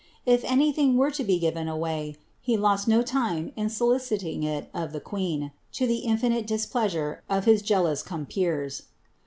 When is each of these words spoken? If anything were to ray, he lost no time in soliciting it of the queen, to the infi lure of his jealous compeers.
If 0.25 0.43
anything 0.45 0.97
were 0.97 1.11
to 1.11 1.23
ray, 1.79 2.15
he 2.41 2.57
lost 2.57 2.87
no 2.87 3.03
time 3.03 3.51
in 3.55 3.69
soliciting 3.69 4.41
it 4.41 4.67
of 4.73 4.93
the 4.93 4.99
queen, 4.99 5.51
to 5.73 5.85
the 5.85 6.05
infi 6.07 6.91
lure 6.91 7.21
of 7.29 7.45
his 7.45 7.61
jealous 7.61 8.01
compeers. 8.01 8.85